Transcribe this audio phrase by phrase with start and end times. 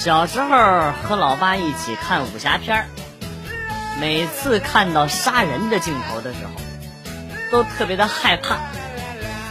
[0.00, 0.48] 小时候
[1.02, 2.86] 和老爸一起看武侠片儿，
[4.00, 6.52] 每次看到杀人的镜头的时候，
[7.52, 8.56] 都特别的害怕，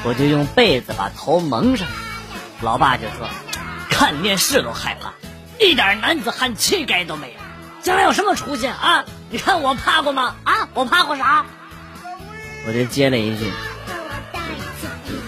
[0.04, 1.88] 我就用被子把头蒙上。
[2.62, 3.30] 老爸就说
[3.92, 5.14] ：“看电视都害怕，
[5.60, 7.36] 一点男子汉气概都没有，
[7.84, 9.06] 将来有什么出息啊？
[9.30, 10.36] 你看我怕过吗？
[10.46, 11.46] 啊，我怕过啥？”
[12.66, 13.54] 我就接了一句：“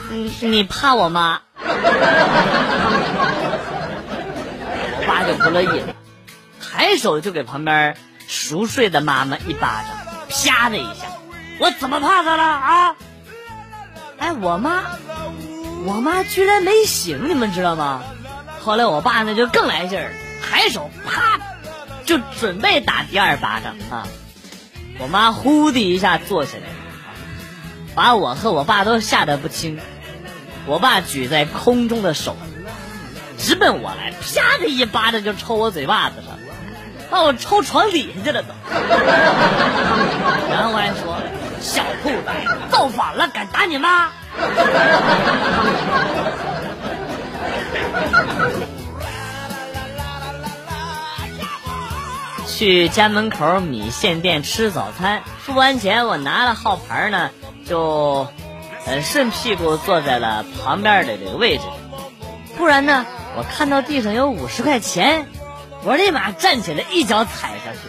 [0.09, 1.41] 你你怕我吗？”
[5.33, 5.95] 不乐意了，
[6.61, 7.95] 抬手就给旁边
[8.27, 11.07] 熟睡的妈妈一巴掌，啪的一下，
[11.59, 12.95] 我怎么怕他了啊？
[14.17, 14.83] 哎，我妈，
[15.85, 18.03] 我妈居然没醒，你们知道吗？
[18.59, 21.39] 后来我爸呢就更来劲儿，抬手啪，
[22.05, 24.07] 就准备打第二巴掌啊！
[24.99, 26.63] 我妈呼的一下坐起来，
[27.95, 29.79] 把我和我爸都吓得不轻。
[30.67, 32.37] 我爸举在空中的手。
[33.41, 36.37] 直奔我来，啪的一巴掌就抽我嘴巴子上，
[37.09, 38.53] 把我抽床底下去了都。
[40.49, 41.17] 然后我还说
[41.59, 44.09] ：“小兔崽子，造反了，敢打你妈！”
[52.47, 57.31] 去家门口米线店吃早餐，付完钱，我拿了号牌呢，
[57.65, 58.27] 就
[58.85, 61.63] 呃顺屁股坐在了旁边的这个位置。
[62.55, 63.03] 突然呢。
[63.37, 65.25] 我看到地上有五十块钱，
[65.83, 67.79] 我立马站起来，一脚踩下去，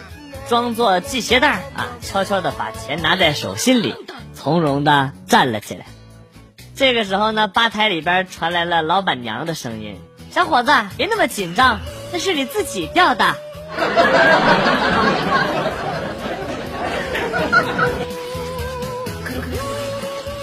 [0.47, 3.95] 装作系鞋带啊，悄悄的把钱拿在手心里，
[4.33, 5.85] 从容的站了起来。
[6.75, 9.99] 这个时候呢，吧台里边传来了老板娘的声音
[10.31, 11.79] ：“小伙子，别那么紧张，
[12.11, 13.35] 那是你自己掉的。”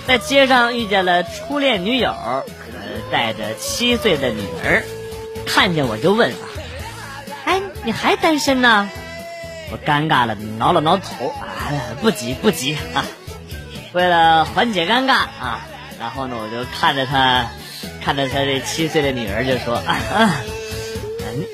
[0.06, 2.14] 在街上遇见了初恋女友。
[3.10, 4.84] 带着七岁的女儿，
[5.46, 6.46] 看见我就问啊
[7.44, 8.88] ：“哎，你还单身呢？”
[9.72, 11.70] 我尴尬了，挠了挠头，啊，
[12.00, 13.04] 不急不急啊。
[13.92, 15.60] 为了缓解尴尬啊，
[16.00, 17.46] 然后呢，我就看着他，
[18.04, 20.34] 看着他这七岁的女儿，就说：“啊啊，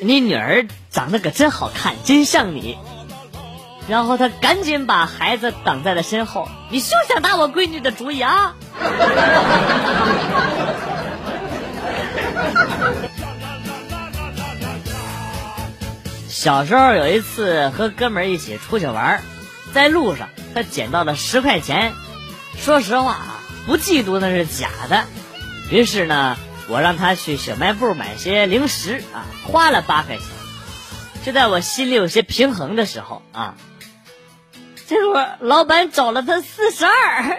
[0.03, 2.79] 你女儿长得可真好看，真像你。”
[3.89, 8.55] 然后他赶紧把孩子挡在了身后：“你休想打我闺女的主意啊！”
[16.37, 19.23] 小时候有一次和哥们儿一起出去玩，
[19.73, 21.95] 在路上他捡到了十块钱。
[22.59, 25.05] 说实话啊，不嫉妒那是假的。
[25.71, 26.37] 于是呢，
[26.69, 30.27] 我让他去小卖部买些零食啊，花了八块钱。
[31.25, 33.55] 就在我心里有些平衡的时候啊，
[34.87, 37.39] 这会儿老板找了他四十二。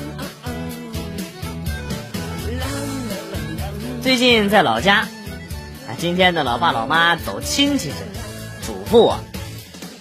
[4.06, 4.98] 最近在老家，
[5.88, 8.22] 啊，今天的老爸老妈走亲戚去了，
[8.64, 9.18] 嘱咐我，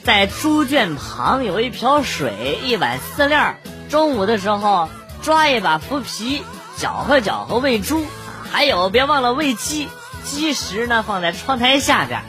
[0.03, 3.55] 在猪圈旁有一瓢水，一碗饲料，
[3.89, 4.89] 中午的时候
[5.23, 6.43] 抓一把麸皮，
[6.77, 8.05] 搅和搅和喂猪，
[8.51, 9.87] 还有别忘了喂鸡，
[10.23, 12.21] 鸡食呢放在窗台下边。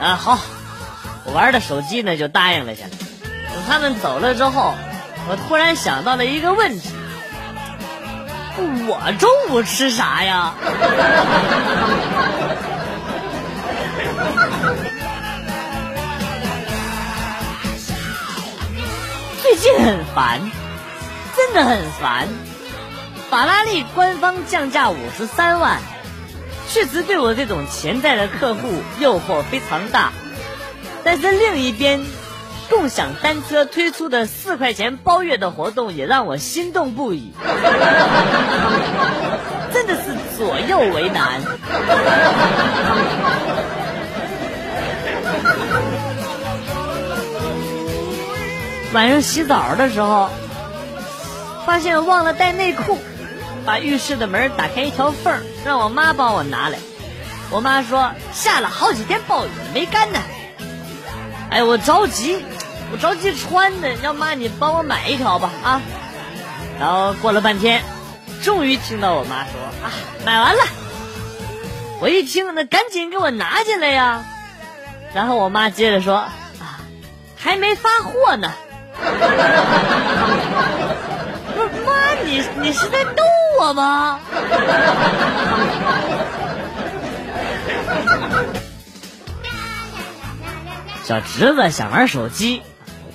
[0.00, 0.38] 啊，好，
[1.26, 2.90] 我玩的手机呢就答应了下来。
[3.54, 4.72] 等他们走了之后，
[5.28, 6.88] 我突然想到了一个问题。
[8.58, 10.54] 我中午吃啥呀？
[19.42, 20.50] 最近很烦，
[21.36, 22.28] 真的很烦。
[23.30, 25.80] 法拉利官方降价五十三万，
[26.68, 30.12] 确实对我这种潜在的客户诱惑非常大。
[31.04, 32.00] 但是另一边。
[32.70, 37.32] 共享单车推出的四块钱包月的活动也让我心动不已，
[39.72, 41.40] 真的是左右为难。
[48.92, 50.30] 晚上洗澡的时候，
[51.66, 52.98] 发现忘了带内裤，
[53.66, 56.78] 把浴室的门打开一条缝，让我妈帮我拿来。
[57.50, 60.18] 我妈说下了好几天暴雨没干呢。
[61.50, 62.44] 哎，我着急。
[62.90, 65.82] 我着急穿呢，要妈你帮我买一条吧啊！
[66.80, 67.82] 然后过了半天，
[68.42, 69.52] 终于听到我妈说
[69.84, 69.92] 啊，
[70.24, 70.62] 买完了。
[72.00, 74.24] 我一听，那赶紧给我拿进来呀。
[75.12, 76.30] 然后我妈接着说啊，
[77.36, 78.52] 还没发货呢。
[81.54, 83.22] 不是妈，你你是在逗
[83.60, 84.20] 我吗？
[91.04, 92.62] 小侄子想玩手机。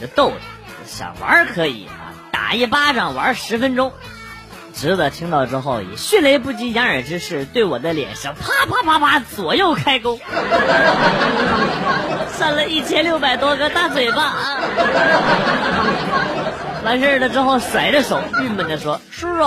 [0.08, 0.38] 逗他，
[0.86, 3.92] 想玩可以啊，打一巴掌玩十分钟。
[4.76, 10.20] 侄子听到之后，以迅雷不及掩耳之势对我的脸上啪啪啪啪左右开弓，
[12.38, 14.24] 扇了一千六百多个大嘴巴。
[14.24, 14.60] 啊！
[16.84, 19.46] 完事儿了之后，甩着手，郁闷的说：“叔叔，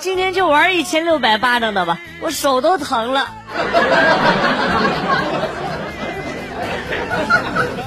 [0.00, 3.28] 今天就玩一千六百巴掌的吧，我手都疼了。”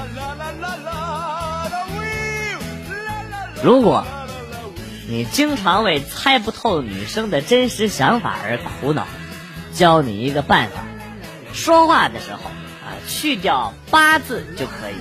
[3.62, 4.04] 如果。
[5.10, 9.06] 你经常为猜不透女生的真实想法而苦恼，
[9.72, 10.82] 教你一个办法：
[11.54, 12.40] 说话的时候
[12.84, 14.96] 啊，去掉“八”字就可以。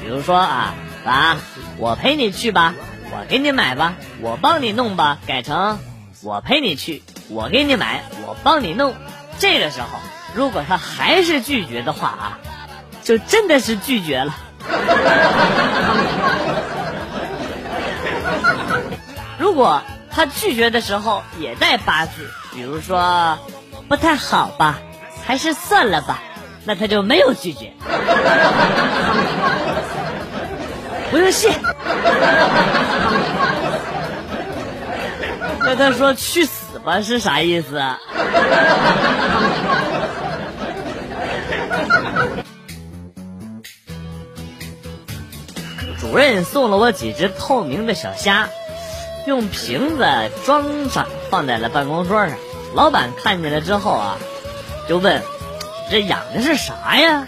[0.00, 1.36] 比如说啊啊，
[1.78, 2.74] 我陪你去吧，
[3.12, 5.78] 我给你买吧，我帮你弄吧，改成
[6.24, 8.96] 我陪你去，我给你买，我帮你弄。
[9.38, 9.86] 这个时候，
[10.34, 12.38] 如果他还是拒绝的话啊，
[13.04, 14.34] 就真的是拒绝了。
[19.46, 23.38] 如果他拒绝的时候也带八字，比如说
[23.88, 24.80] 不太好吧，
[25.24, 26.20] 还是算了吧，
[26.64, 27.72] 那他就没有拒绝。
[31.12, 31.52] 不用谢。
[35.60, 37.80] 那他说去死吧是啥意思？
[46.00, 48.48] 主任送了我几只透明的小虾。
[49.26, 50.06] 用瓶子
[50.44, 52.38] 装上，放在了办公桌上。
[52.74, 54.18] 老板看见了之后啊，
[54.88, 55.22] 就问
[55.90, 57.26] ：“这养的是啥呀？”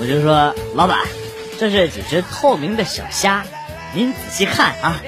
[0.00, 0.98] 我就说：“老板，
[1.58, 3.44] 这是几只透明的小虾，
[3.94, 5.00] 您仔细看啊。”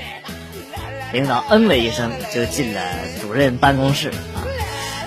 [1.12, 2.80] 领导嗯了一声，就进了
[3.20, 4.46] 主任办公室啊。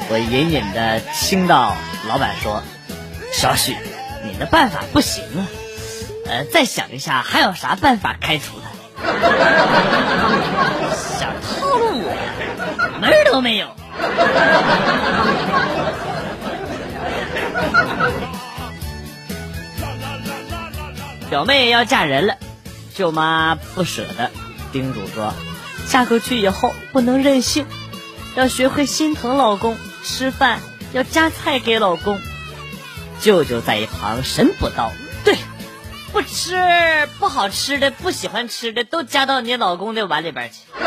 [0.10, 1.78] 我隐隐的听到
[2.10, 2.62] 老板说
[3.32, 3.78] ：“小许，
[4.26, 5.48] 你的办法不行啊，
[6.26, 8.61] 呃，再想一下还有啥办法开除。”
[10.94, 12.08] 想套路我，
[13.00, 13.68] 门儿都没有。
[21.30, 22.36] 表妹要嫁人了，
[22.94, 24.30] 舅妈不舍得，
[24.74, 25.34] 叮嘱说：
[25.88, 27.66] 嫁过去以后不能任性，
[28.36, 30.60] 要学会心疼老公，吃饭
[30.92, 32.20] 要夹菜给老公。
[33.22, 34.92] 舅舅在一旁神补刀。
[36.12, 36.56] 不吃
[37.20, 40.60] 不好吃的，不喜欢吃的，都加到你老公的碗里边去。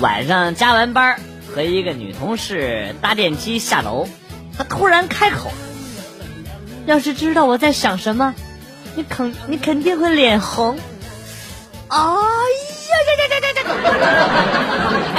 [0.00, 1.18] 晚上加完班，
[1.54, 4.08] 和一个女同事搭电梯下楼，
[4.56, 5.50] 她突然开口
[6.86, 8.34] ：“要是知道我在想什么，
[8.94, 10.78] 你肯你肯定会脸红。”
[11.90, 12.04] 哎呀
[13.06, 13.46] 呀呀呀呀
[14.02, 14.04] 呀！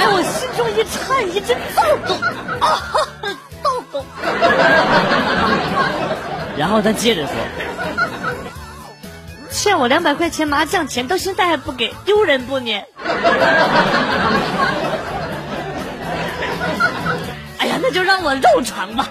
[0.00, 2.16] 哎，我心中一颤，一阵躁动
[2.60, 2.80] 啊，
[3.62, 4.02] 躁动。
[6.56, 7.34] 然后他接着说：
[9.52, 12.72] “欠我两百块钱麻将钱，到现在还不给，丢人不你？”
[17.58, 19.06] 哎呀，那就让我肉偿吧。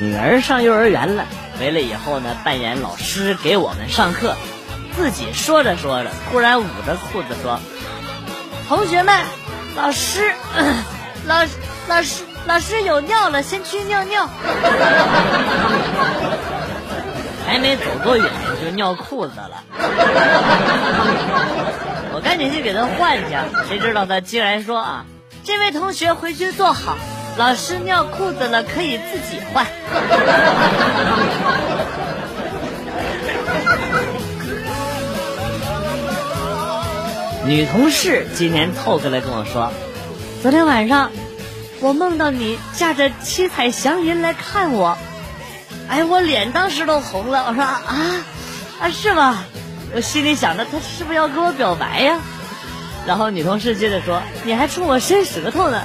[0.00, 1.26] 女儿上幼儿园了，
[1.58, 4.34] 回来以后呢，扮演老师给我们上课，
[4.96, 7.60] 自己说着说着，突然捂着裤子说
[8.68, 9.24] ：“同学们，
[9.76, 10.34] 老师，
[11.26, 11.44] 老
[11.88, 14.28] 老师老师有尿了，先去尿尿。”
[17.46, 18.26] 还没走多远
[18.60, 19.62] 就尿裤子了，
[22.12, 23.36] 我赶紧去给他换去，
[23.68, 25.04] 谁知道他竟然说啊
[25.44, 26.96] ：“这位同学回去坐好。”
[27.36, 29.66] 老师尿裤子了，可以自己换。
[37.44, 39.72] 女同事今天凑过来跟我说，
[40.42, 41.10] 昨天晚上
[41.80, 44.96] 我梦到你驾着七彩祥云来看我，
[45.88, 47.46] 哎，我脸当时都红了。
[47.48, 47.82] 我说啊
[48.80, 49.44] 啊是吗？
[49.94, 52.20] 我心里想着他是不是要跟我表白呀？
[53.06, 55.82] 然后女同事接着说，你还冲我伸舌头呢。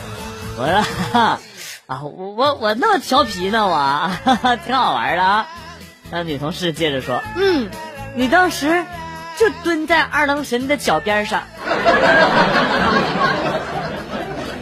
[0.60, 0.76] 我说
[1.88, 4.12] 啊，我我我那么调皮呢，我
[4.66, 5.48] 挺好玩的啊。
[6.12, 7.70] 那女同事接着说，嗯，
[8.16, 8.84] 你当时
[9.38, 11.44] 就蹲在二郎神的脚边上。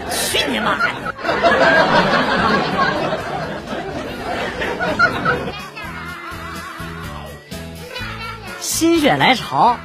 [0.09, 0.77] 去你妈！
[8.59, 9.77] 心血来潮，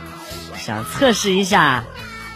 [0.59, 1.85] 想测试一下。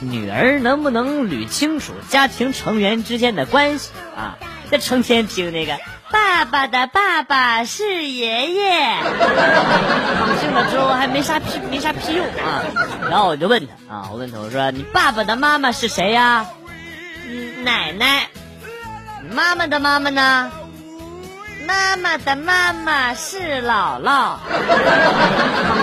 [0.00, 4.36] 女儿能不能捋清楚家庭成员之间的关系啊？
[4.70, 5.78] 这成天听那个
[6.10, 8.70] 爸爸的爸爸是爷爷，
[10.40, 12.62] 听了之后还没啥屁没啥屁用啊。
[13.08, 16.46] 然后我就问他啊，我问他我说你爸爸的妈妈是谁呀？
[17.28, 18.28] 嗯奶奶。
[19.32, 20.52] 妈妈的妈妈呢？
[21.66, 24.38] 妈妈的妈妈是姥姥。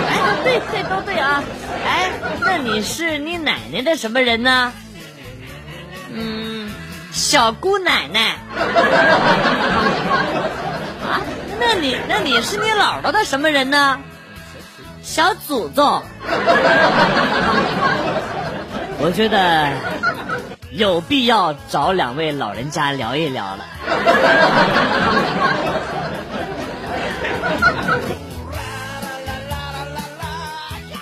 [0.10, 1.44] 哎，对对都对啊。
[1.86, 2.10] 哎，
[2.42, 4.72] 那你是你奶奶的什么人呢？
[6.14, 6.72] 嗯，
[7.12, 8.38] 小姑奶奶。
[11.04, 11.22] 啊，
[11.60, 14.00] 那你那你是你姥姥的什么人呢？
[15.02, 16.02] 小祖宗。
[19.00, 19.68] 我觉得
[20.76, 23.66] 有必要找两位老人家聊一聊了。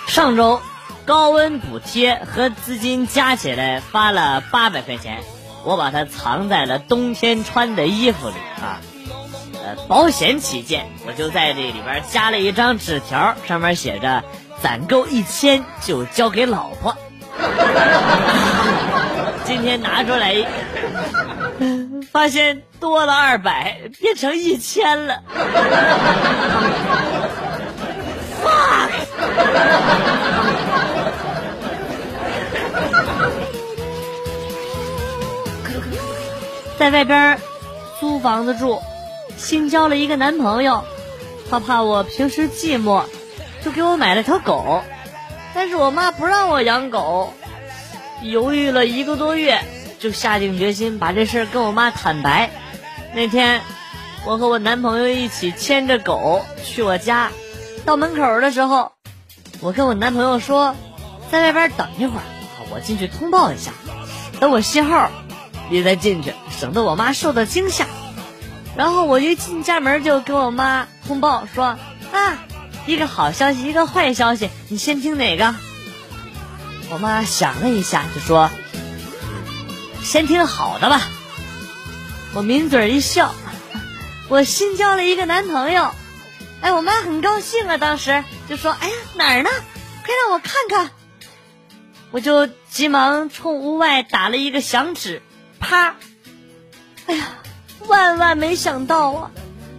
[0.06, 0.60] 上周
[1.06, 5.20] 高温补贴和资金加起来发了八百块钱，
[5.64, 8.80] 我把它藏在了冬天穿的衣服里啊。
[9.64, 14.22] 呃，保险起见，我就在这里边加了一张纸条，上面写着：
[14.60, 16.94] 攒够一千就交给老婆。
[19.52, 20.34] 今天拿出来，
[22.10, 25.22] 发现多了二百，变成一千了。
[28.42, 28.90] fuck！
[36.78, 37.38] 在外边
[38.00, 38.80] 租房子住，
[39.36, 40.82] 新交了一个男朋友，
[41.50, 43.04] 他怕我平时寂寞，
[43.62, 44.82] 就给我买了条狗。
[45.54, 47.34] 但是我妈不让我养狗，
[48.22, 49.60] 犹豫了一个多月，
[49.98, 52.50] 就下定决心把这事儿跟我妈坦白。
[53.14, 53.60] 那天，
[54.24, 57.30] 我和我男朋友一起牵着狗去我家，
[57.84, 58.92] 到门口的时候，
[59.60, 60.74] 我跟我男朋友说，
[61.30, 62.24] 在外边等一会儿，
[62.70, 63.72] 我进去通报一下，
[64.40, 65.10] 等我信号，
[65.70, 67.86] 你再进去，省得我妈受到惊吓。
[68.76, 71.64] 然后我一进家门就跟我妈通报说
[72.12, 72.44] 啊。
[72.84, 75.54] 一个好消息，一个坏消息，你先听哪个？
[76.92, 78.50] 我妈想了一下，就说
[80.04, 81.00] ：“先听好的吧。”
[82.36, 83.34] 我抿嘴一笑，
[84.28, 85.90] 我新交了一个男朋友。
[86.60, 89.48] 哎，我妈很高兴啊，当时就说：“哎呀，哪儿呢？
[90.04, 90.90] 快让我看看。”
[92.12, 95.22] 我就急忙冲屋外打了一个响指，
[95.58, 95.96] 啪！
[97.06, 97.38] 哎呀，
[97.86, 99.30] 万万没想到啊，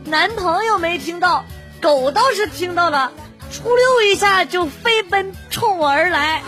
[0.06, 1.46] 男朋友没听到。
[1.80, 3.12] 狗倒是听到了，
[3.54, 6.42] 出溜一下就飞奔冲我而来。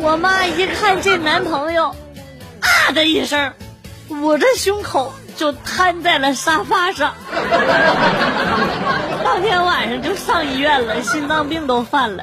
[0.00, 1.88] 我妈一看这男朋友，
[2.60, 3.52] 啊的一声，
[4.10, 7.14] 捂着胸口就瘫在了沙发上。
[9.24, 12.22] 当天晚上就上医院了，心脏病都犯了。